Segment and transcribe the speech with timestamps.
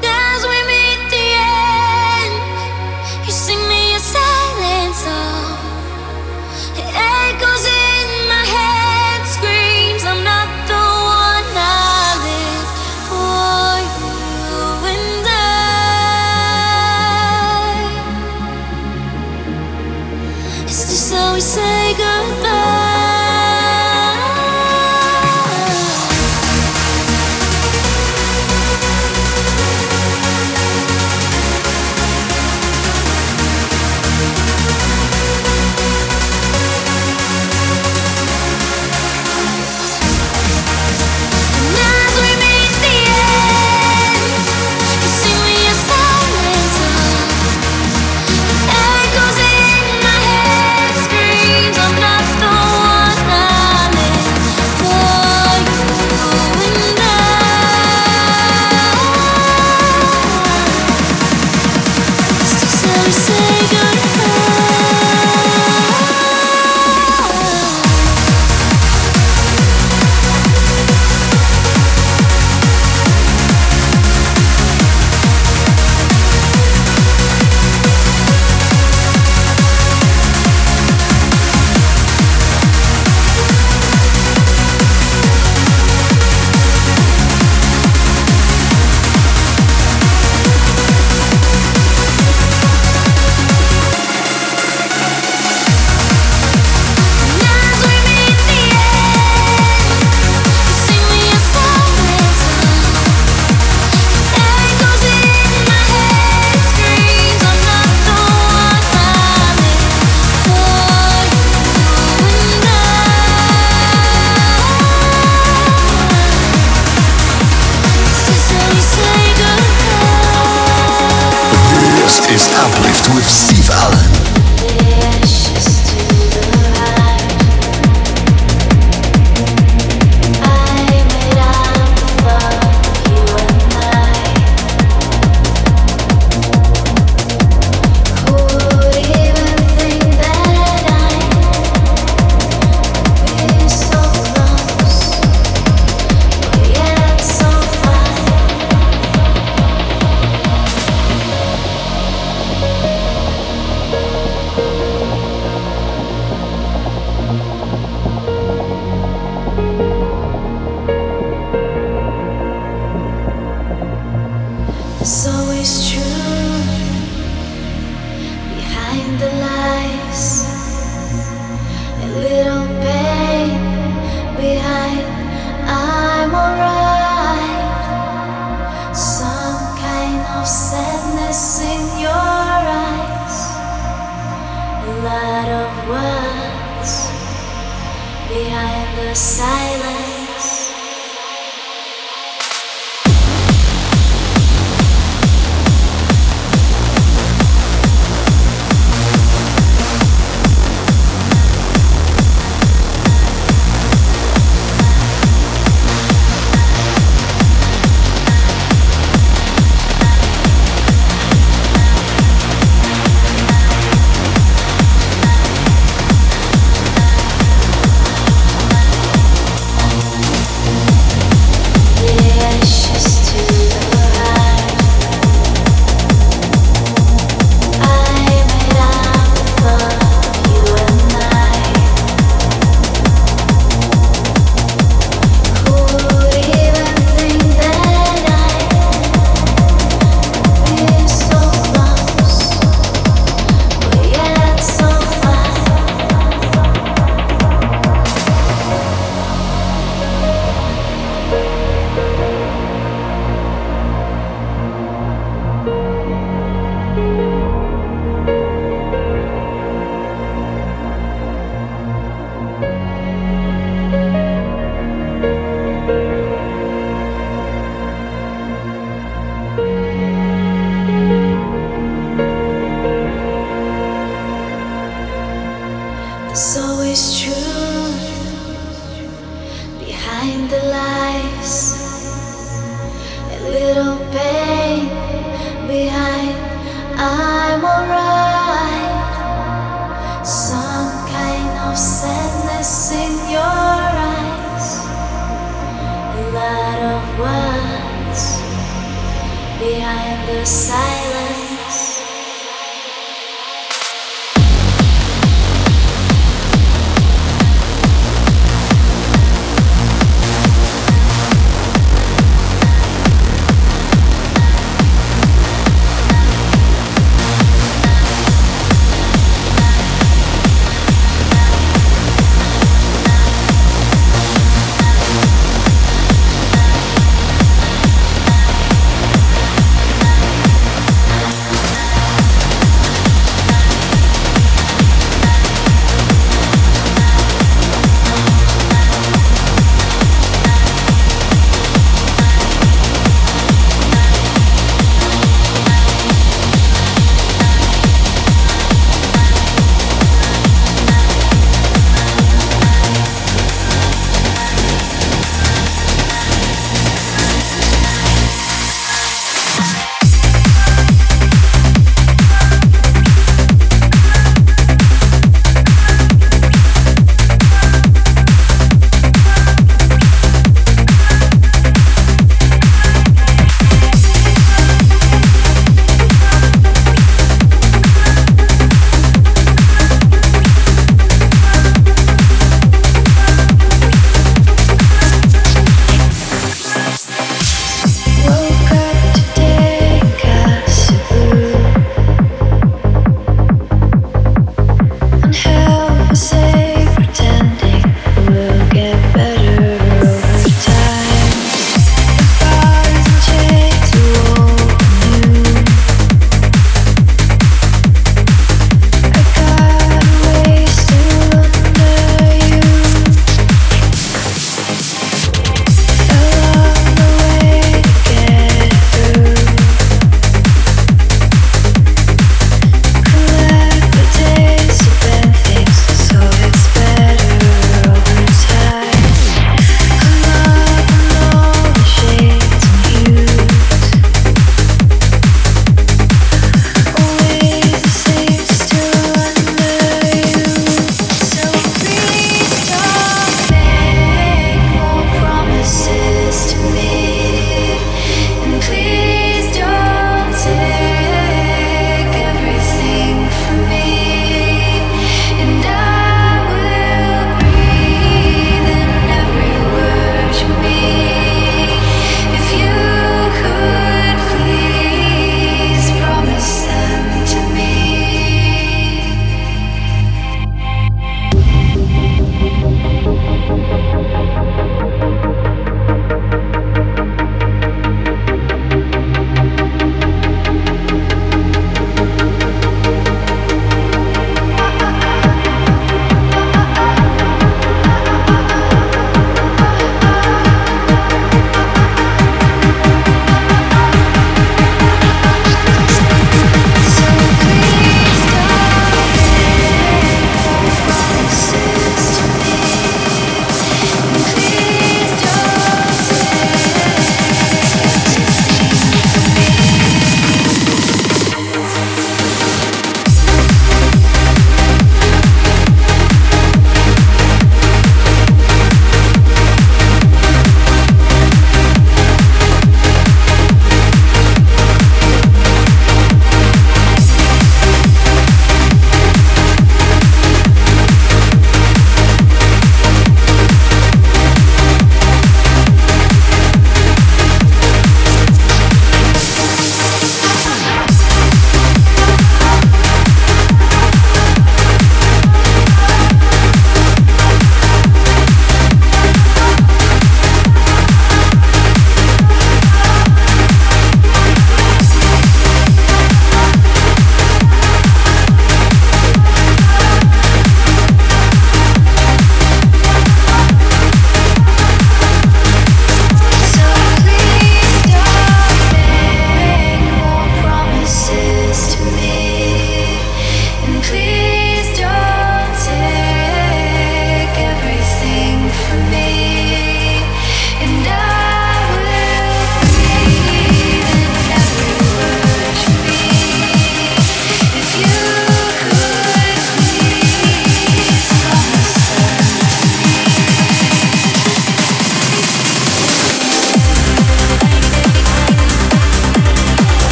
[0.00, 0.23] 等